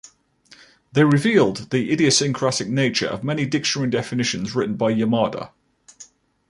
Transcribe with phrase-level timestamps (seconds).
[0.93, 5.51] They revealed the idiosyncratic nature of many dictionary definitions written by Yamada.